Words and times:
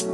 Hey, 0.00 0.06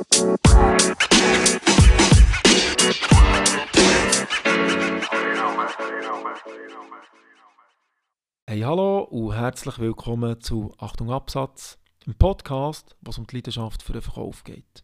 hallo 8.63 9.03
und 9.03 9.33
herzlich 9.33 9.79
willkommen 9.79 10.41
zu 10.41 10.75
Achtung 10.79 11.13
Absatz, 11.13 11.79
einem 12.05 12.17
Podcast, 12.17 12.97
wo 13.01 13.11
es 13.11 13.19
um 13.19 13.29
die 13.29 13.37
Leidenschaft 13.37 13.85
für 13.85 13.93
den 13.93 14.03
Verkauf 14.03 14.43
geht. 14.43 14.83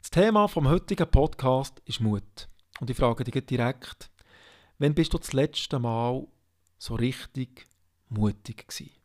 Das 0.00 0.08
Thema 0.08 0.48
vom 0.48 0.70
heutigen 0.70 1.10
Podcast 1.10 1.82
ist 1.84 2.00
Mut. 2.00 2.48
Und 2.80 2.88
ich 2.88 2.96
frage 2.96 3.24
dich 3.24 3.44
direkt, 3.44 4.10
wann 4.78 4.94
bist 4.94 5.12
du 5.12 5.18
das 5.18 5.34
letzte 5.34 5.78
Mal 5.78 6.26
so 6.78 6.94
richtig 6.94 7.66
mutig 8.08 8.68
gewesen? 8.68 9.01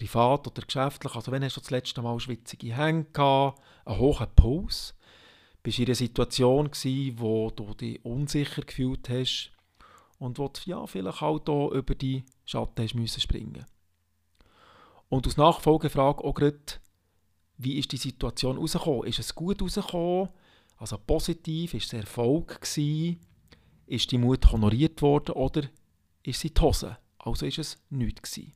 Privat 0.00 0.46
oder 0.46 0.62
geschäftlich, 0.62 1.14
also 1.14 1.30
wenn 1.30 1.44
hast 1.44 1.58
du 1.58 1.60
das 1.60 1.70
letzte 1.70 2.00
Mal 2.00 2.18
schwitzige 2.20 2.74
Hände 2.74 3.10
gehabt, 3.12 3.60
einen 3.84 3.98
hohen 3.98 4.26
Puls, 4.34 4.94
bist 5.62 5.76
du 5.76 5.82
in 5.82 5.88
einer 5.88 5.94
Situation 5.94 6.70
gewesen, 6.70 7.20
wo 7.20 7.50
du 7.50 7.74
dich 7.74 8.02
unsicher 8.02 8.62
gefühlt 8.62 9.10
hast 9.10 9.52
und 10.18 10.38
wo 10.38 10.48
du 10.48 10.60
ja, 10.64 10.86
vielleicht 10.86 11.20
auch 11.22 11.40
hier 11.44 11.78
über 11.78 11.94
die 11.94 12.24
Schatten 12.46 12.82
hast 12.82 12.94
müssen 12.94 13.20
springen 13.20 13.66
Und 15.10 15.26
als 15.26 15.36
Nachfolgefrage 15.36 16.24
auch 16.24 16.34
gerade, 16.34 16.58
wie 17.58 17.76
ist 17.76 17.92
die 17.92 17.98
Situation 17.98 18.56
rausgekommen? 18.56 19.04
Ist 19.04 19.18
es 19.18 19.34
gut 19.34 19.60
rausgekommen? 19.60 20.30
Also 20.78 20.96
positiv? 20.96 21.74
Ist 21.74 21.92
es 21.92 22.00
Erfolg 22.00 22.58
gewesen? 22.62 23.20
Ist 23.84 24.10
die 24.10 24.16
Mut 24.18 24.50
honoriert 24.50 25.02
worden 25.02 25.32
oder 25.32 25.64
ist 26.22 26.40
sie 26.40 26.54
die 26.54 26.60
Hose? 26.62 26.96
Also 27.18 27.44
ist 27.44 27.58
es 27.58 27.76
nichts 27.90 28.32
gewesen. 28.32 28.54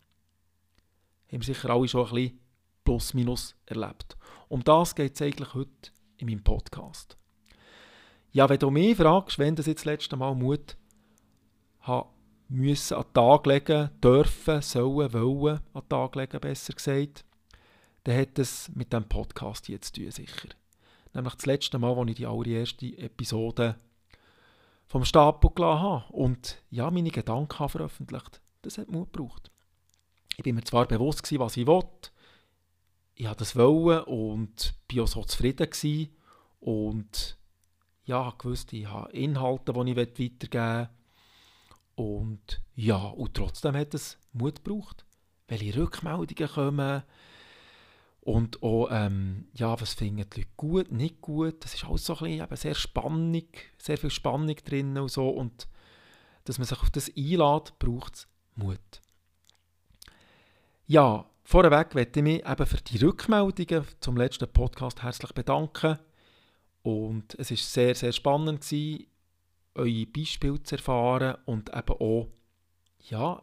Haben 1.29 1.41
wir 1.41 1.55
sicher 1.55 1.71
alle 1.71 1.89
schon 1.89 2.07
ein 2.07 2.15
bisschen 2.15 2.41
plus 2.85 3.15
minus 3.15 3.57
erlebt. 3.67 4.17
Um 4.49 4.63
das 4.63 4.95
geht 4.95 5.15
es 5.15 5.23
eigentlich 5.23 5.55
heute 5.55 5.91
in 6.19 6.29
meinem 6.29 6.45
Podcast. 6.45 7.17
Ja, 8.33 8.49
wenn 8.49 8.59
du 8.59 8.71
mich 8.71 8.97
fragst, 8.97 9.39
wenn 9.39 9.57
das 9.57 9.67
jetzt 9.67 9.81
das 9.81 9.87
letzte 9.87 10.17
Mal 10.17 10.35
Mut 10.35 10.77
habe 11.81 12.09
müssen 12.49 12.97
an 12.97 13.05
den 13.05 13.15
Tag 13.15 13.47
legen, 13.47 13.91
dürfen, 14.03 14.61
sollen, 14.61 15.13
wollen 15.13 15.61
an 15.73 15.83
den 15.83 15.89
Tag 15.89 16.17
legen, 16.17 16.41
besser 16.41 16.73
gesagt, 16.75 17.25
dann 18.05 18.19
hat 18.19 18.39
es 18.39 18.71
mit 18.75 18.93
dem 18.93 19.09
Podcast 19.09 19.69
jetzt 19.69 19.95
zu 19.95 20.03
tun, 20.03 20.11
sicher. 20.11 20.49
Nämlich 21.15 21.35
das 21.35 21.47
letzte 21.47 21.79
Mal, 21.79 21.97
als 21.97 22.11
ich 22.11 22.17
die 22.17 22.27
allererste 22.27 22.99
Episode 22.99 23.77
vom 24.87 25.05
Stapel 25.05 25.51
gelassen 25.55 25.83
habe 25.83 26.13
und 26.13 26.59
ja, 26.71 26.91
meine 26.91 27.11
Gedanken 27.11 27.69
veröffentlicht. 27.69 28.41
Das 28.63 28.79
hat 28.79 28.91
Mut 28.91 29.13
gebraucht. 29.13 29.51
Ich 30.37 30.43
bin 30.43 30.55
mir 30.55 30.65
zwar 30.65 30.87
bewusst 30.87 31.23
gewesen, 31.23 31.41
was 31.41 31.57
ich 31.57 31.67
wollte, 31.67 32.11
ich 33.15 33.27
habe 33.27 33.37
das 33.37 33.55
wollen 33.57 34.03
und 34.05 34.75
bin 34.89 35.01
auch 35.01 35.07
so 35.07 35.23
zufrieden 35.25 35.71
gewesen 35.71 36.11
und 36.61 37.37
ja, 38.05 38.35
ich 38.37 38.45
wusste, 38.45 38.77
ich 38.77 38.87
habe 38.87 39.13
Inhalte, 39.13 39.73
die 39.73 39.91
ich 39.91 39.97
weitergeben 39.97 40.79
will 40.79 40.89
und 41.95 42.61
ja, 42.75 42.97
und 42.97 43.35
trotzdem 43.35 43.77
hat 43.77 43.95
es 43.95 44.19
Mut 44.33 44.65
gebraucht, 44.65 45.05
welche 45.47 45.77
Rückmeldungen 45.77 46.53
kommen 46.53 47.03
und 48.25 48.63
auch, 48.63 48.89
ähm, 48.91 49.49
ja, 49.53 49.79
was 49.79 49.95
finden 49.95 50.29
die 50.31 50.41
Leute 50.41 50.51
gut, 50.57 50.91
nicht 50.91 51.21
gut. 51.21 51.63
Das 51.63 51.75
ist 51.75 51.85
alles 51.85 52.07
so 52.07 52.17
ein 52.17 52.39
bisschen 52.39 52.57
sehr 52.57 52.75
spannend, 52.75 53.45
sehr 53.79 53.99
viel 53.99 54.11
Spannung 54.11 54.57
drin 54.65 54.97
und 54.97 55.11
so. 55.11 55.29
Und 55.29 55.69
dass 56.45 56.57
man 56.57 56.67
sich 56.67 56.81
auf 56.81 56.89
das 56.91 57.11
einlädt, 57.15 57.79
braucht 57.79 58.15
es 58.15 58.29
Mut. 58.57 59.03
Ja, 60.87 61.25
vorweg 61.45 61.95
möchte 61.95 62.21
ich 62.21 62.25
mich 62.25 62.47
eben 62.47 62.67
für 62.67 62.77
die 62.77 62.99
Rückmeldungen 62.99 63.87
zum 64.01 64.19
letzten 64.19 64.53
Podcast 64.53 65.03
herzlich 65.03 65.33
bedanken. 65.33 65.99
Und 66.83 67.35
es 67.37 67.51
war 67.51 67.57
sehr, 67.57 67.95
sehr 67.95 68.13
spannend 68.13 68.61
gewesen 68.61 69.07
eure 69.75 70.07
Beispiele 70.07 70.63
zu 70.63 70.77
erfahren 70.77 71.39
und 71.47 71.75
eben 71.75 71.97
auch 71.99 72.29
ja, 73.01 73.43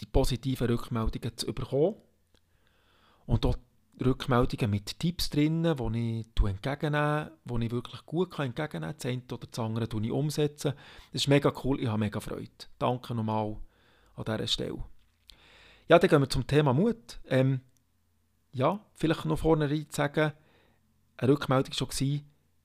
die 0.00 0.06
positiven 0.06 0.68
Rückmeldungen 0.68 1.36
zu 1.36 1.52
bekommen. 1.52 1.96
Und 3.26 3.44
auch 3.44 3.58
Rückmeldungen 4.02 4.70
mit 4.70 4.98
Tipps 4.98 5.28
drin, 5.28 5.64
die 5.64 6.20
ich 6.20 6.42
entgegennehme, 6.42 7.32
die 7.44 7.66
ich 7.66 7.72
wirklich 7.72 8.06
gut 8.06 8.38
entgegennehmen 8.38 8.96
kann. 8.96 8.98
Das 8.98 9.04
eine 9.04 9.22
oder 9.30 9.46
das 9.46 9.58
andere 9.58 10.02
ich 10.02 10.10
umsetzen. 10.10 10.72
Das 11.12 11.22
ist 11.22 11.28
mega 11.28 11.52
cool, 11.62 11.78
ich 11.78 11.88
habe 11.88 11.98
mega 11.98 12.20
Freude. 12.20 12.50
Danke 12.78 13.14
nochmal 13.14 13.58
an 14.14 14.24
dieser 14.24 14.46
Stelle. 14.46 14.82
Ja, 15.88 15.98
dann 15.98 16.10
gehen 16.10 16.20
wir 16.20 16.28
zum 16.28 16.46
Thema 16.46 16.72
Mut. 16.72 17.20
Ähm, 17.28 17.60
ja, 18.52 18.84
vielleicht 18.94 19.24
noch 19.24 19.38
vorne 19.38 19.70
rein 19.70 19.86
zu 19.88 19.96
sagen, 19.96 20.32
eine 21.16 21.32
Rückmeldung 21.32 21.72
war 21.78 21.92
schon, 21.92 22.20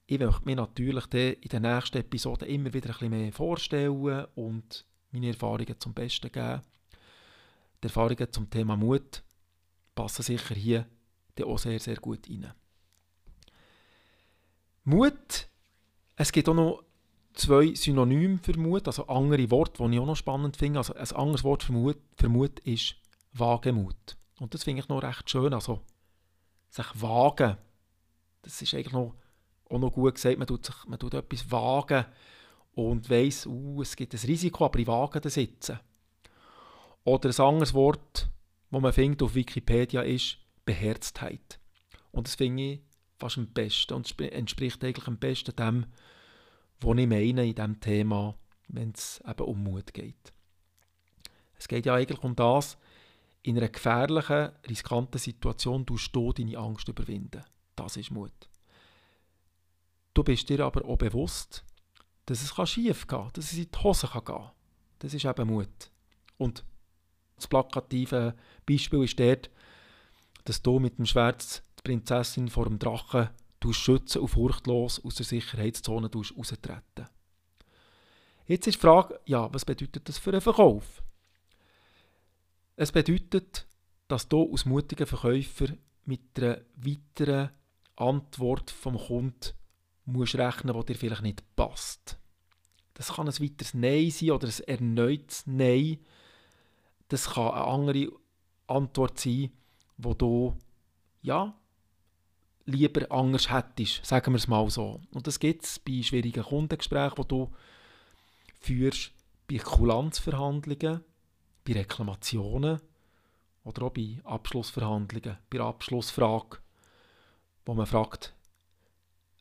ich 0.07 0.19
möchte 0.19 0.45
mich 0.45 0.55
natürlich 0.55 1.05
in 1.13 1.49
den 1.49 1.61
nächsten 1.61 1.99
Episoden 1.99 2.47
immer 2.49 2.73
wieder 2.73 2.89
ein 2.89 2.93
bisschen 2.93 3.09
mehr 3.09 3.31
vorstellen 3.31 4.25
und 4.35 4.85
meine 5.11 5.27
Erfahrungen 5.27 5.79
zum 5.79 5.93
Besten 5.93 6.31
geben. 6.31 6.61
Die 7.81 7.87
Erfahrungen 7.87 8.31
zum 8.31 8.49
Thema 8.49 8.75
Mut 8.75 9.23
passen 9.95 10.23
sicher 10.23 10.55
hier 10.55 10.87
auch 11.43 11.57
sehr, 11.57 11.79
sehr 11.79 11.95
gut 11.95 12.27
rein. 12.29 12.53
Mut, 14.83 15.47
es 16.15 16.31
gibt 16.31 16.49
auch 16.49 16.53
noch 16.53 16.83
zwei 17.33 17.73
Synonyme 17.73 18.39
für 18.41 18.57
Mut, 18.57 18.87
also 18.87 19.07
andere 19.07 19.49
Worte, 19.49 19.83
die 19.83 19.93
ich 19.93 19.99
auch 19.99 20.05
noch 20.05 20.15
spannend 20.15 20.57
finde. 20.57 20.79
Also 20.79 20.93
ein 20.93 21.11
anderes 21.11 21.43
Wort 21.43 21.63
für 21.63 21.71
Mut, 21.71 21.97
für 22.17 22.29
Mut 22.29 22.59
ist 22.59 22.95
Wagemut. 23.33 24.17
Und 24.39 24.53
das 24.53 24.63
finde 24.63 24.81
ich 24.81 24.89
noch 24.89 25.03
recht 25.03 25.29
schön, 25.29 25.53
also 25.53 25.81
sich 26.69 27.01
wagen. 27.01 27.57
Das 28.41 28.61
ist 28.61 28.73
eigentlich 28.73 28.93
noch 28.93 29.15
auch 29.71 29.79
noch 29.79 29.91
gut 29.91 30.15
gesagt, 30.15 30.37
man 30.37 30.47
tut, 30.47 30.65
sich, 30.65 30.75
man 30.85 30.99
tut 30.99 31.13
etwas 31.13 31.49
wagen 31.49 32.05
und 32.73 33.09
weiss, 33.09 33.45
uh, 33.45 33.81
es 33.81 33.95
gibt 33.95 34.13
ein 34.13 34.19
Risiko, 34.19 34.65
aber 34.65 34.79
ich 34.79 34.87
wage 34.87 35.21
das 35.21 35.35
jetzt. 35.35 35.73
Oder 37.03 37.29
ein 37.29 37.39
anderes 37.39 37.73
Wort, 37.73 38.29
das 38.69 38.81
man 38.81 38.93
findet 38.93 39.23
auf 39.23 39.35
Wikipedia, 39.35 40.01
ist 40.01 40.37
Beherztheit. 40.65 41.59
Und 42.11 42.27
das 42.27 42.35
finde 42.35 42.63
ich 42.63 42.81
fast 43.17 43.37
am 43.37 43.47
besten 43.47 43.93
und 43.93 44.19
entspricht 44.19 44.83
eigentlich 44.83 45.07
am 45.07 45.17
besten 45.17 45.55
dem, 45.55 45.85
was 46.79 46.97
ich 46.97 47.07
meine 47.07 47.45
in 47.45 47.55
diesem 47.55 47.79
Thema, 47.79 48.35
wenn 48.67 48.91
es 48.91 49.21
eben 49.27 49.43
um 49.43 49.63
Mut 49.63 49.93
geht. 49.93 50.33
Es 51.57 51.67
geht 51.67 51.85
ja 51.85 51.93
eigentlich 51.93 52.23
um 52.23 52.35
das, 52.35 52.77
in 53.43 53.57
einer 53.57 53.69
gefährlichen, 53.69 54.51
riskanten 54.69 55.17
Situation 55.17 55.85
du 55.85 56.33
deine 56.33 56.57
Angst 56.57 56.87
überwinden. 56.87 57.43
Das 57.75 57.97
ist 57.97 58.11
Mut. 58.11 58.31
Du 60.13 60.23
bist 60.23 60.49
dir 60.49 60.59
aber 60.65 60.85
auch 60.85 60.97
bewusst, 60.97 61.63
dass 62.25 62.41
es 62.41 62.69
schief 62.69 63.07
gehen 63.07 63.19
kann, 63.19 63.29
dass 63.33 63.51
es 63.51 63.57
in 63.57 63.71
die 63.71 63.79
Hose 63.79 64.07
gehen 64.07 64.25
kann. 64.25 64.51
Das 64.99 65.13
ist 65.13 65.25
eben 65.25 65.47
Mut. 65.47 65.91
Und 66.37 66.63
das 67.35 67.47
plakative 67.47 68.35
Beispiel 68.65 69.03
ist 69.03 69.19
dort, 69.19 69.49
dass 70.43 70.61
du 70.61 70.79
mit 70.79 70.97
dem 70.97 71.05
Schwert 71.05 71.63
die 71.79 71.81
Prinzessin 71.83 72.49
vor 72.49 72.65
dem 72.65 72.77
Drachen 72.77 73.29
schützen 73.71 74.21
und 74.21 74.27
furchtlos 74.27 75.03
aus 75.03 75.15
der 75.15 75.25
Sicherheitszone 75.25 76.09
raustreten. 76.13 77.07
Jetzt 78.47 78.67
ist 78.67 78.75
die 78.75 78.81
Frage, 78.81 79.19
ja, 79.25 79.53
was 79.53 79.65
bedeutet 79.65 80.09
das 80.09 80.17
für 80.17 80.31
einen 80.31 80.41
Verkauf? 80.41 81.03
Es 82.81 82.91
bedeutet, 82.91 83.67
dass 84.07 84.27
du 84.27 84.51
als 84.51 84.65
mutiger 84.65 85.05
Verkäufer 85.05 85.67
mit 86.05 86.21
einer 86.35 86.61
weiteren 86.77 87.51
Antwort 87.95 88.71
vom 88.71 88.97
Kunden 88.97 89.53
musst 90.05 90.33
rechnen, 90.33 90.73
das 90.73 90.85
dir 90.85 90.95
vielleicht 90.95 91.21
nicht 91.21 91.43
passt. 91.55 92.17
Das 92.95 93.13
kann 93.13 93.27
ein 93.27 93.39
weiteres 93.39 93.75
Nein 93.75 94.09
sein 94.09 94.31
oder 94.31 94.47
ein 94.47 94.63
erneutes 94.65 95.45
Nein. 95.45 95.99
Das 97.07 97.29
kann 97.29 97.51
eine 97.51 97.65
andere 97.65 98.07
Antwort 98.65 99.19
sein, 99.19 99.51
wo 99.99 100.15
du 100.15 100.57
ja, 101.21 101.55
lieber 102.65 103.11
anders 103.11 103.51
hättest, 103.51 104.03
sagen 104.03 104.33
wir 104.33 104.37
es 104.37 104.47
mal 104.47 104.67
so. 104.71 105.01
Und 105.11 105.27
das 105.27 105.37
gibt 105.37 105.65
es 105.65 105.77
bei 105.77 106.01
schwierigen 106.01 106.43
Kundengesprächen, 106.43 107.19
wo 107.19 107.23
du 107.25 107.51
führst 108.59 109.11
bei 109.47 109.59
Kulanzverhandlungen, 109.59 111.03
bei 111.63 111.73
Reklamationen 111.73 112.79
oder 113.63 113.83
auch 113.83 113.91
bei 113.91 114.19
Abschlussverhandlungen, 114.23 115.37
bei 115.49 115.57
der 115.57 115.65
Abschlussfrage, 115.65 116.57
wo 117.65 117.73
man 117.73 117.85
fragt, 117.85 118.35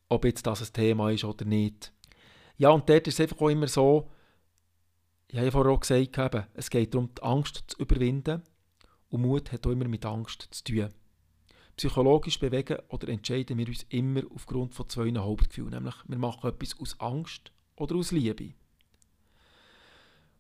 ob 0.09 0.25
jetzt 0.25 0.47
das 0.47 0.63
ein 0.63 0.73
Thema 0.73 1.11
ist 1.11 1.25
oder 1.25 1.45
nicht. 1.45 1.93
Ja, 2.59 2.71
und 2.71 2.89
dort 2.89 3.07
ist 3.07 3.15
es 3.15 3.21
einfach 3.21 3.41
auch 3.41 3.49
immer 3.49 3.69
so, 3.69 4.11
ich 5.29 5.37
habe 5.37 5.47
ja 5.47 5.53
vorher 5.53 5.73
auch 5.73 5.81
gesagt, 5.81 6.19
eben, 6.19 6.47
es 6.55 6.71
geht 6.71 6.93
darum, 6.93 7.15
die 7.17 7.23
Angst 7.23 7.65
zu 7.69 7.79
überwinden. 7.79 8.43
Und 9.11 9.23
Mut 9.23 9.53
hat 9.53 9.67
auch 9.67 9.71
immer 9.71 9.87
mit 9.87 10.05
Angst 10.05 10.49
zu 10.51 10.65
tun. 10.65 10.89
Psychologisch 11.77 12.39
bewegen 12.39 12.79
oder 12.89 13.09
entscheiden 13.09 13.57
wir 13.57 13.69
uns 13.69 13.87
immer 13.89 14.23
aufgrund 14.35 14.75
von 14.75 14.89
zwei 14.89 15.13
Hauptgefühlen. 15.13 15.71
Nämlich, 15.71 15.95
wir 16.07 16.19
machen 16.19 16.51
etwas 16.51 16.79
aus 16.79 16.99
Angst 16.99 17.53
oder 17.77 17.95
aus 17.95 18.11
Liebe. 18.11 18.55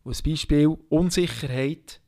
Und 0.02 0.16
ein 0.16 0.30
Beispiel, 0.30 0.68
Unsicherheit 0.88 2.00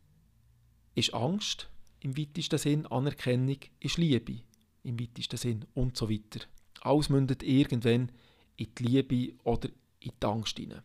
ist 0.94 1.15
Angst, 1.15 1.69
im 2.00 2.17
weitesten 2.17 2.59
Sinn 2.59 2.87
Anerkennung 2.87 3.59
ist 3.81 3.99
Liebe. 3.99 4.41
im 4.83 4.99
weitesten 4.99 5.37
Sinn 5.37 5.65
und 5.75 5.97
so 5.97 6.11
weiter. 6.11 6.44
Alles 6.81 7.09
mündet 7.09 7.43
irgendwann 7.43 8.11
in 8.56 8.75
die 8.77 8.83
Liebe 8.83 9.35
oder 9.44 9.69
in 10.00 10.12
die 10.21 10.27
Angst 10.27 10.59
hinein. 10.59 10.83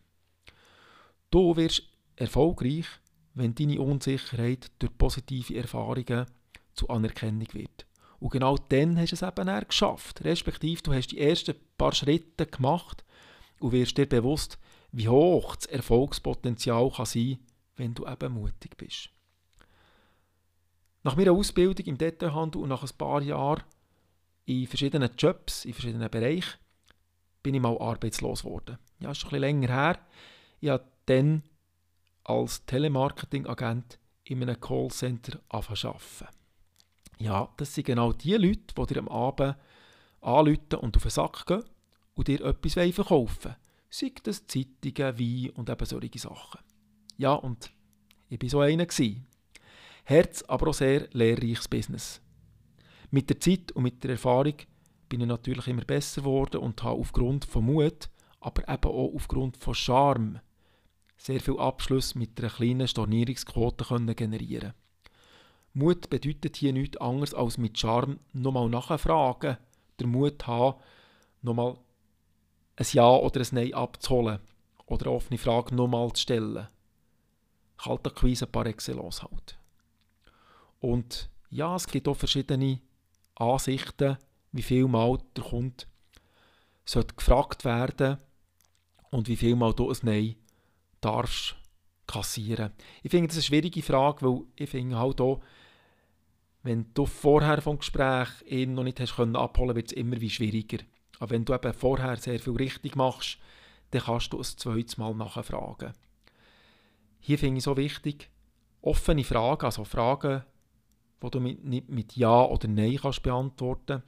Du 1.30 1.56
wirst 1.56 1.82
erfolgreich, 2.16 2.86
wenn 3.34 3.54
deine 3.54 3.80
Unsicherheit 3.80 4.70
durch 4.78 4.96
positive 4.96 5.56
Erfahrungen 5.56 6.26
zu 6.74 6.88
Anerkennung 6.88 7.48
wird. 7.52 7.86
Und 8.20 8.30
genau 8.30 8.56
dann 8.56 8.98
hast 8.98 9.12
du 9.12 9.16
es 9.16 9.22
eben 9.22 9.68
geschafft. 9.68 10.24
Respektive, 10.24 10.82
du 10.82 10.92
hast 10.92 11.08
die 11.08 11.20
ersten 11.20 11.54
paar 11.76 11.92
Schritte 11.92 12.46
gemacht 12.46 13.04
und 13.60 13.72
wirst 13.72 13.98
dir 13.98 14.06
bewusst, 14.06 14.58
wie 14.92 15.08
hoch 15.08 15.56
das 15.56 15.66
Erfolgspotenzial 15.66 16.90
kann 16.90 17.06
sein 17.06 17.38
wenn 17.78 17.94
du 17.94 18.06
eben 18.06 18.32
mutig 18.32 18.76
bist. 18.76 19.10
Nach 21.04 21.16
meiner 21.16 21.32
Ausbildung 21.32 21.86
im 21.86 21.98
Detailhandel 21.98 22.62
und 22.62 22.68
nach 22.68 22.82
ein 22.82 22.98
paar 22.98 23.22
Jahren 23.22 23.62
in 24.44 24.66
verschiedenen 24.66 25.10
Jobs, 25.16 25.64
in 25.64 25.72
verschiedenen 25.72 26.10
Bereichen, 26.10 26.58
bin 27.42 27.54
ich 27.54 27.60
mal 27.60 27.78
arbeitslos 27.78 28.42
geworden. 28.42 28.78
Ja, 28.98 29.12
ist 29.12 29.18
schon 29.18 29.32
ein 29.32 29.40
länger 29.40 29.68
her. 29.68 29.98
Ich 30.60 30.68
habe 30.68 30.84
dann 31.06 31.44
als 32.24 32.66
Telemarketing-Agent 32.66 33.98
in 34.24 34.42
einem 34.42 34.60
Callcenter 34.60 35.40
angefangen 35.48 36.28
Ja, 37.18 37.48
das 37.56 37.74
sind 37.74 37.86
genau 37.86 38.12
die 38.12 38.34
Leute, 38.34 38.74
die 38.76 38.86
dir 38.86 38.98
am 38.98 39.08
Abend 39.08 39.56
anrufen 40.20 40.74
und 40.80 40.96
auf 40.96 41.02
den 41.02 41.10
Sack 41.10 41.46
gehen 41.46 41.64
und 42.14 42.28
dir 42.28 42.44
etwas 42.44 42.74
verkaufen 42.74 43.44
wollen. 43.44 43.56
Sei 43.90 44.12
das 44.22 44.46
Zeitungen, 44.46 45.18
Wein 45.18 45.50
und 45.50 45.70
eben 45.70 45.86
solche 45.86 46.18
Sachen. 46.18 46.60
Ja, 47.16 47.34
und 47.34 47.70
ich 48.28 48.40
war 48.42 48.48
so 48.48 48.60
einer. 48.60 48.86
Herz, 50.04 50.42
aber 50.42 50.68
auch 50.68 50.74
sehr 50.74 51.08
lehrreiches 51.12 51.68
Business. 51.68 52.20
Mit 53.10 53.30
der 53.30 53.40
Zeit 53.40 53.72
und 53.72 53.82
mit 53.82 54.02
der 54.04 54.12
Erfahrung 54.12 54.54
bin 55.08 55.20
ich 55.20 55.26
natürlich 55.26 55.66
immer 55.66 55.84
besser 55.84 56.22
geworden 56.22 56.60
und 56.60 56.82
habe 56.82 57.00
aufgrund 57.00 57.44
von 57.44 57.64
Mut, 57.64 58.08
aber 58.40 58.68
eben 58.68 58.84
auch 58.84 59.14
aufgrund 59.14 59.56
von 59.56 59.74
Charme 59.74 60.40
sehr 61.18 61.40
viel 61.40 61.58
Abschluss 61.58 62.14
mit 62.14 62.38
einer 62.38 62.50
kleinen 62.50 62.88
Stornierungsquote 62.88 63.84
können 63.84 64.14
generieren 64.14 64.72
Mut 65.74 66.08
bedeutet 66.08 66.56
hier 66.56 66.72
nichts 66.72 66.96
anderes 66.96 67.34
als 67.34 67.58
mit 67.58 67.78
Charme 67.78 68.18
nochmal 68.32 68.68
nachfragen, 68.68 69.58
der 69.98 70.06
Mut 70.06 70.46
haben, 70.46 70.80
nochmal 71.42 71.76
ein 72.78 72.86
Ja 72.92 73.08
oder 73.08 73.40
ein 73.40 73.48
Nein 73.52 73.74
abzuholen 73.74 74.38
oder 74.86 75.06
eine 75.06 75.14
offene 75.16 75.38
Frage 75.38 75.74
nochmal 75.74 76.12
zu 76.12 76.22
stellen. 76.22 76.68
Kaltakquise 77.76 78.46
par 78.46 78.66
excellence 78.66 79.22
halt. 79.22 79.58
Und 80.80 81.28
ja, 81.50 81.74
es 81.76 81.86
gibt 81.86 82.08
auch 82.08 82.16
verschiedene 82.16 82.80
Ansichten, 83.34 84.16
wie 84.52 84.62
viel 84.62 84.86
Mal 84.86 85.18
der 85.36 85.44
Kunde 85.44 85.84
sollte 86.84 87.14
gefragt 87.14 87.64
werden 87.64 88.18
und 89.10 89.28
wie 89.28 89.36
viel 89.36 89.56
Mal 89.56 89.74
du 89.74 89.90
ein 89.90 89.96
Nein 90.02 90.36
darfst 91.00 91.56
kassieren. 92.06 92.72
Ich 93.02 93.10
finde 93.10 93.28
das 93.28 93.36
eine 93.36 93.42
schwierige 93.42 93.82
Frage, 93.82 94.26
weil 94.26 94.42
ich 94.56 94.70
finde 94.70 94.98
halt 94.98 95.20
auch, 95.20 95.40
wenn 96.62 96.92
du 96.94 97.06
vorher 97.06 97.62
vom 97.62 97.78
Gespräch 97.78 98.28
ihn 98.46 98.74
noch 98.74 98.84
nicht 98.84 99.00
hast 99.00 99.16
können 99.16 99.36
abholen, 99.36 99.76
wird 99.76 99.88
es 99.88 99.96
immer 99.96 100.20
wie 100.20 100.30
schwieriger. 100.30 100.78
Aber 101.18 101.30
wenn 101.30 101.44
du 101.44 101.54
eben 101.54 101.72
vorher 101.72 102.16
sehr 102.16 102.38
viel 102.38 102.56
richtig 102.56 102.96
machst, 102.96 103.38
dann 103.90 104.02
kannst 104.02 104.32
du 104.32 104.38
ein 104.38 104.44
zweites 104.44 104.98
Mal 104.98 105.14
nachfragen. 105.14 105.92
Hier 107.20 107.38
finde 107.38 107.58
ich 107.58 107.64
so 107.64 107.76
wichtig, 107.76 108.30
offene 108.82 109.24
Fragen, 109.24 109.64
also 109.64 109.84
Fragen, 109.84 110.44
die 111.22 111.30
du 111.30 111.40
mit, 111.40 111.64
nicht 111.64 111.88
mit 111.88 112.16
Ja 112.16 112.44
oder 112.44 112.68
Nein 112.68 112.98
kannst 113.00 113.22
beantworten 113.22 114.02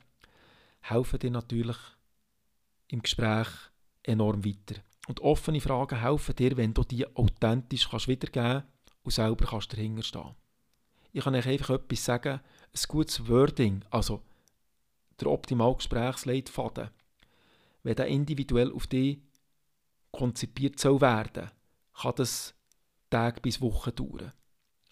helfen 0.81 1.19
dir 1.19 1.31
natürlich 1.31 1.77
im 2.89 3.03
Gespräch 3.03 3.49
enorm 4.03 4.45
weiter. 4.45 4.81
Und 5.09 5.21
offene 5.21 5.61
Fragen 5.61 6.01
helfen 6.01 6.37
dir, 6.37 6.57
wenn 6.57 6.75
du 6.75 6.85
die 6.85 7.07
authentisch 7.17 7.89
kannst 7.89 8.09
wiedergeben 8.09 8.65
und 9.03 9.13
selber 9.13 9.47
kannst 9.47 9.73
dahinter 9.73 10.03
stehen. 10.03 10.35
Ich 11.13 11.25
kann 11.25 11.35
euch 11.35 11.47
einfach 11.47 11.71
etwas 11.71 12.05
sagen, 12.05 12.41
ein 12.41 12.89
gutes 12.89 13.27
Wording, 13.29 13.85
also 13.91 14.23
der 15.21 15.29
optimale 15.29 15.75
Gesprächsleitfaden, 15.75 16.91
wenn 17.83 17.97
der 17.97 18.07
individuell 18.07 18.73
auf 18.73 18.87
dich 18.87 19.21
konzipiert 20.13 20.79
soll 20.79 21.01
werden, 21.01 21.51
kann 21.95 22.15
das 22.17 22.55
Tage 23.11 23.41
bis 23.41 23.61
Wochen 23.61 23.95
dauern. 23.95 24.33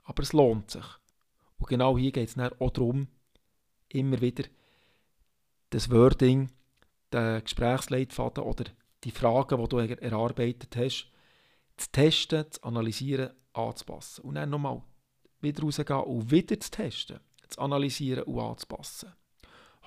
Aber 0.04 0.22
es 0.22 0.32
lohnt 0.32 0.70
sich. 0.70 0.84
Und 1.58 1.68
genau 1.68 1.98
hier 1.98 2.12
geht 2.12 2.28
es 2.28 2.38
auch 2.38 2.70
darum, 2.70 3.08
immer 3.88 4.20
wieder 4.20 4.44
das 5.70 5.90
Wording, 5.90 6.50
den 7.12 7.42
Gesprächsleitfaden 7.42 8.44
oder 8.44 8.64
die 9.04 9.10
Fragen, 9.10 9.62
die 9.62 9.68
du 9.68 9.78
erarbeitet 9.78 10.76
hast, 10.76 11.10
zu 11.76 11.90
testen, 11.92 12.50
zu 12.50 12.62
analysieren, 12.62 13.30
anzupassen. 13.52 14.24
Und 14.24 14.34
dann 14.34 14.50
nochmal 14.50 14.82
wieder 15.40 15.62
rausgehen 15.62 16.00
und 16.00 16.30
wieder 16.30 16.58
zu 16.58 16.70
testen, 16.70 17.20
zu 17.48 17.60
analysieren 17.60 18.24
und 18.24 18.40
anzupassen. 18.40 19.12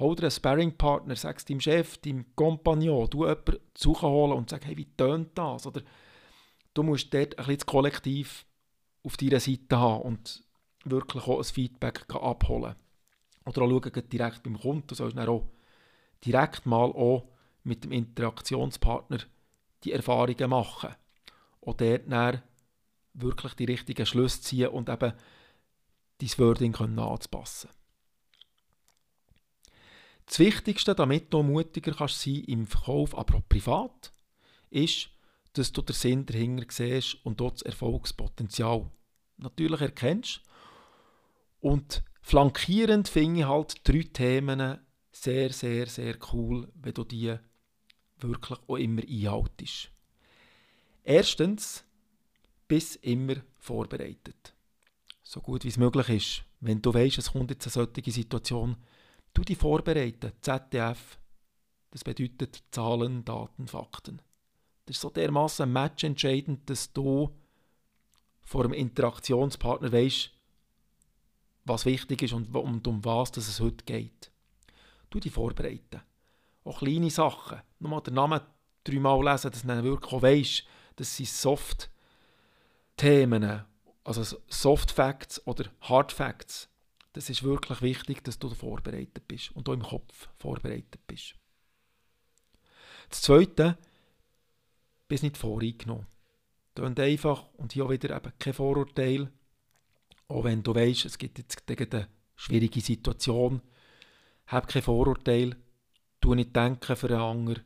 Hol 0.02 0.16
dir 0.16 0.24
einen 0.24 0.32
Sparringpartner, 0.32 1.16
sag 1.16 1.38
es 1.38 1.46
deinem 1.46 1.60
Chef, 1.60 2.00
deinem 2.00 2.36
Kompagnon, 2.36 3.08
du 3.08 3.28
jemanden 3.28 3.60
zu 3.76 4.02
holen 4.02 4.32
und 4.32 4.50
sag, 4.50 4.66
hey, 4.66 4.76
wie 4.76 4.92
tönt 4.98 5.38
das? 5.38 5.68
Oder 5.68 5.84
du 6.74 6.82
musst 6.82 7.14
dort 7.14 7.38
ein 7.38 7.46
bisschen 7.46 7.58
das 7.58 7.66
Kollektiv 7.68 8.46
auf 9.04 9.16
deiner 9.16 9.40
Seite 9.40 9.78
haben 9.78 10.02
und 10.02 10.44
wirklich 10.86 11.28
auch 11.28 11.38
ein 11.38 11.44
Feedback 11.44 12.04
abholen. 12.16 12.76
Oder 13.46 13.62
auch 13.62 13.70
schauen, 13.70 14.10
direkt 14.12 14.42
beim 14.42 14.60
Kunden, 14.60 14.88
du 14.88 14.96
sollst 14.96 15.16
dann 15.16 15.30
auch 15.30 15.46
direkt 16.26 16.66
mal 16.66 16.92
auch 16.92 17.28
mit 17.64 17.84
dem 17.84 17.92
Interaktionspartner 17.92 19.20
die 19.84 19.92
Erfahrungen 19.92 20.50
machen. 20.50 20.96
Und 21.60 21.80
dort 21.80 22.12
dann 22.12 22.42
wirklich 23.14 23.54
die 23.54 23.66
richtigen 23.66 24.08
Schlüsse 24.08 24.42
ziehen 24.42 24.70
und 24.70 24.90
eben 24.90 25.14
dein 26.18 26.38
Wording 26.40 26.72
können 26.72 26.98
anzupassen. 26.98 27.70
Das 30.32 30.40
Wichtigste, 30.40 30.96
damit 30.96 31.34
du 31.34 31.44
mutiger 31.44 31.92
kannst 31.92 32.22
sein 32.22 32.46
im 32.46 32.66
Verkauf, 32.66 33.18
aber 33.18 33.36
auch 33.36 33.50
privat, 33.50 34.14
ist, 34.70 35.10
dass 35.52 35.74
du 35.74 35.82
den 35.82 35.94
Sinn 35.94 36.26
dahinter 36.26 36.68
siehst 36.70 37.18
und 37.26 37.42
dort 37.42 37.56
das 37.56 37.64
Erfolgspotenzial 37.64 38.90
natürlich 39.36 39.82
erkennst. 39.82 40.40
Und 41.60 42.02
flankierend 42.22 43.10
finde 43.10 43.42
ich 43.42 43.46
halt 43.46 43.82
drei 43.84 44.04
Themen 44.04 44.80
sehr, 45.12 45.52
sehr, 45.52 45.88
sehr 45.88 46.18
cool, 46.32 46.72
wenn 46.76 46.94
du 46.94 47.04
die 47.04 47.36
wirklich 48.20 48.58
auch 48.68 48.78
immer 48.78 49.02
einhaltest. 49.02 49.92
Erstens, 51.04 51.84
bis 52.70 52.96
immer 52.96 53.36
vorbereitet. 53.60 54.54
So 55.24 55.42
gut 55.42 55.66
wie 55.66 55.68
es 55.68 55.76
möglich 55.76 56.08
ist. 56.08 56.44
Wenn 56.62 56.82
du 56.82 56.94
weißt, 56.94 57.18
es 57.18 57.34
kommt 57.34 57.52
jetzt 57.52 57.66
eine 57.68 57.86
solche 57.86 58.12
Situation, 58.12 58.78
du 59.34 59.44
dich 59.44 59.58
vorbereiten. 59.58 60.32
ZDF, 60.42 61.20
das 61.92 62.04
bedeutet 62.04 62.64
Zahlen, 62.72 63.26
Daten, 63.26 63.68
Fakten. 63.68 64.22
Das 64.86 64.98
ist 64.98 65.02
so 65.02 65.10
dermaßen 65.10 65.72
matchentscheidend, 65.72 66.70
dass 66.70 66.92
du 66.92 67.36
vor 68.44 68.66
einem 68.66 68.74
Interaktionspartner 68.74 69.92
weißt, 69.92 70.32
was 71.66 71.86
wichtig 71.86 72.24
ist 72.24 72.34
und 72.34 72.54
um, 72.56 72.82
um 72.86 73.06
was 73.06 73.38
es 73.38 73.60
heute 73.60 73.86
geht. 73.86 74.32
Du 75.10 75.20
dich 75.20 75.32
vorbereiten. 75.32 76.02
Auch 76.64 76.80
kleine 76.80 77.10
Sachen. 77.10 77.62
Nochmal 77.80 78.02
den 78.02 78.16
Namen 78.16 78.42
dreimal 78.84 79.24
lesen, 79.24 79.52
dass 79.52 79.62
du 79.62 79.84
wirklich 79.84 80.12
auch 80.12 80.22
weißt, 80.22 80.66
das 80.96 81.16
sind 81.16 81.30
Soft-Themen, 81.30 81.90
also 84.04 84.38
Soft 84.48 84.92
Facts 84.92 85.46
oder 85.48 85.72
Hard 85.82 86.12
Facts. 86.12 86.68
Das 87.14 87.30
ist 87.30 87.44
wirklich 87.44 87.82
wichtig, 87.82 88.24
dass 88.24 88.40
du 88.40 88.50
vorbereitet 88.50 89.28
bist 89.28 89.52
und 89.56 89.68
auch 89.68 89.74
im 89.74 89.84
Kopf 89.84 90.30
vorbereitet 90.38 91.06
bist. 91.08 91.36
Das 93.10 93.22
Zweite, 93.22 93.78
bist 95.08 95.24
nicht 95.24 95.36
voreingenommen. 95.36 96.08
Tönt 96.74 97.00
einfach 97.02 97.50
und 97.58 97.74
hier 97.74 97.86
auch 97.86 97.90
wieder 97.90 98.16
eben 98.16 98.32
kein 98.40 98.54
Vorurteil. 98.54 99.30
Auch 100.30 100.46
wenn 100.46 100.64
du 100.64 100.74
weißt, 100.74 101.04
es 101.04 101.18
gibt 101.18 101.38
jetzt 101.38 101.62
eine 101.70 102.08
schwierige 102.36 102.80
Situation, 102.80 103.62
hab 104.48 104.70
kein 104.70 104.82
Vorurteil, 104.82 105.58
tu 106.22 106.34
nicht 106.34 106.56
denken 106.56 106.96
für 106.96 107.10
einen 107.10 107.20
anderen, 107.20 107.64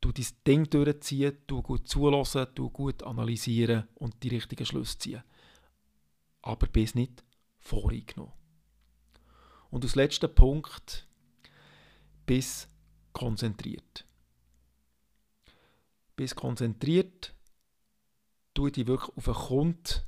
du 0.00 0.12
dein 0.12 0.26
Ding 0.46 0.70
durchziehen, 0.70 1.38
du 1.48 1.60
gut 1.60 1.88
zulassen, 1.88 2.46
du 2.54 2.70
gut 2.70 3.02
analysieren 3.02 3.88
und 3.96 4.22
die 4.22 4.28
richtigen 4.28 4.64
Schlüsse 4.64 4.98
ziehen. 4.98 5.24
Aber 6.42 6.68
bist 6.68 6.94
nicht 6.94 7.24
voreingenommen. 7.60 8.32
Und 9.70 9.84
als 9.84 9.94
letzter 9.94 10.28
Punkt, 10.28 11.06
bist 12.26 12.68
konzentriert 13.12 14.08
bist 16.18 16.34
konzentriert, 16.34 17.32
tu 18.52 18.68
dich 18.68 18.86
wirklich 18.86 19.16
auf 19.16 19.28
einen 19.28 19.36
Kunden 19.36 20.00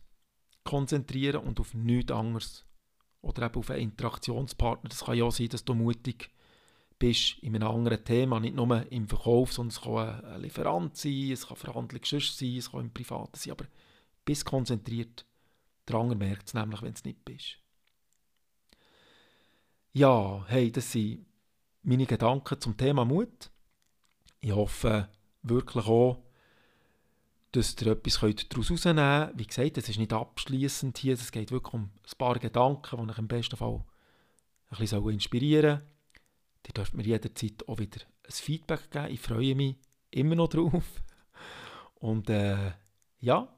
konzentrieren 0.64 1.42
und 1.42 1.60
auf 1.60 1.72
nichts 1.72 2.12
anderes 2.12 2.66
oder 3.22 3.46
eben 3.46 3.54
auf 3.54 3.70
einen 3.70 3.82
Interaktionspartner. 3.82 4.90
Das 4.90 5.04
kann 5.04 5.16
ja 5.16 5.30
sein, 5.30 5.48
dass 5.48 5.64
du 5.64 5.72
mutig 5.72 6.30
bist 6.98 7.38
in 7.38 7.54
einem 7.54 7.68
anderen 7.68 8.04
Thema, 8.04 8.40
nicht 8.40 8.56
nur 8.56 8.90
im 8.92 9.08
Verkauf, 9.08 9.52
sondern 9.52 9.70
es 9.70 9.80
kann 9.80 10.24
ein 10.24 10.42
Lieferant 10.42 10.96
sein, 10.96 11.30
es 11.30 11.46
kann 11.46 11.56
Verhandlung 11.56 12.02
sein, 12.04 12.56
es 12.56 12.70
kann 12.70 12.80
im 12.80 12.92
Privaten 12.92 13.38
sein, 13.38 13.52
aber 13.52 13.66
bist 14.24 14.44
konzentriert. 14.44 15.24
Der 15.90 15.98
andere 15.98 16.18
merkt 16.18 16.46
es 16.46 16.54
nämlich, 16.54 16.82
wenn 16.82 16.92
es 16.92 17.04
nicht 17.04 17.24
bist. 17.24 17.58
Ja, 19.92 20.44
hey, 20.46 20.70
das 20.70 20.92
sind 20.92 21.26
meine 21.82 22.06
Gedanken 22.06 22.60
zum 22.60 22.76
Thema 22.76 23.04
Mut. 23.04 23.50
Ich 24.40 24.52
hoffe 24.52 25.08
wirklich 25.42 25.86
auch, 25.86 26.22
dass 27.50 27.74
ihr 27.80 27.88
etwas 27.88 28.20
daraus 28.20 28.70
herausnehmen 28.70 29.26
könnt. 29.26 29.38
Wie 29.38 29.46
gesagt, 29.46 29.78
es 29.78 29.88
ist 29.88 29.98
nicht 29.98 30.12
abschließend 30.12 30.96
hier, 30.98 31.14
es 31.14 31.32
geht 31.32 31.50
wirklich 31.50 31.74
um 31.74 31.82
ein 31.82 32.18
paar 32.18 32.38
Gedanken, 32.38 33.04
die 33.04 33.10
euch 33.10 33.18
im 33.18 33.26
besten 33.26 33.56
Fall 33.56 33.84
ein 34.70 34.78
bisschen 34.78 35.10
inspirieren 35.10 35.78
sollen. 35.78 35.90
Ihr 36.68 36.72
dürft 36.74 36.94
mir 36.94 37.02
jederzeit 37.02 37.68
auch 37.68 37.78
wieder 37.78 38.02
ein 38.24 38.30
Feedback 38.30 38.92
geben. 38.92 39.10
Ich 39.10 39.20
freue 39.20 39.56
mich 39.56 39.76
immer 40.12 40.36
noch 40.36 40.50
drauf. 40.50 41.02
Und 41.96 42.30
äh, 42.30 42.74
ja, 43.18 43.48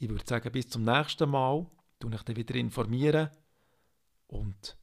ich 0.00 0.08
würde 0.08 0.24
sagen, 0.26 0.50
bis 0.50 0.68
zum 0.68 0.82
nächsten 0.82 1.28
Mal. 1.28 1.66
Ich 2.02 2.06
euch 2.10 2.22
dann 2.22 2.36
wieder 2.36 2.54
informieren 2.54 3.28
und 4.28 4.78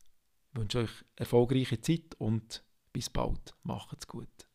wünsche 0.53 0.79
euch 0.79 0.91
erfolgreiche 1.15 1.81
Zeit 1.81 2.13
und 2.19 2.63
bis 2.93 3.09
bald. 3.09 3.55
Macht's 3.63 4.07
gut. 4.07 4.47